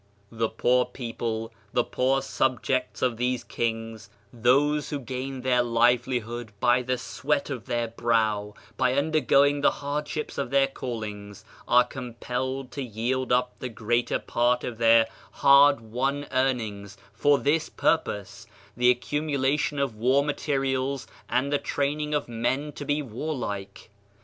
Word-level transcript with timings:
The 0.31 0.49
poor 0.49 0.85
people, 0.85 1.53
the 1.73 1.83
poor 1.83 2.23
subjects 2.23 3.03
of 3.03 3.17
these 3.17 3.43
kings, 3.43 4.09
those 4.33 4.89
who 4.89 4.97
gain 4.97 5.41
their 5.41 5.61
livelihood 5.61 6.51
by 6.59 6.81
the 6.81 6.97
sweat 6.97 7.51
of 7.51 7.67
70 7.67 7.67
Digitized 7.67 7.67
by 7.67 7.83
Google 7.83 7.89
OF 7.91 7.95
CIVILIZATION 8.01 8.01
their 8.01 8.03
brow, 8.03 8.53
by 8.77 8.97
undergoing 9.47 9.61
the 9.61 9.69
hardships 9.81 10.37
of 10.39 10.49
their 10.49 10.65
callings, 10.65 11.45
are 11.67 11.83
compelled 11.83 12.71
to 12.71 12.81
yield 12.81 13.31
up 13.31 13.51
the 13.59 13.69
greater 13.69 14.17
part 14.17 14.63
of 14.63 14.79
their 14.79 15.05
hard 15.33 15.81
won 15.81 16.25
earnings 16.31 16.97
for 17.13 17.37
this 17.37 17.69
purpose, 17.69 18.47
the 18.75 18.89
accumulation 18.89 19.77
of 19.77 19.93
war 19.95 20.23
materials 20.25 21.05
and 21.29 21.53
the 21.53 21.59
training 21.59 22.15
of 22.15 22.27
men 22.27 22.71
to 22.71 22.85
be 22.85 23.03
warlike. 23.03 23.91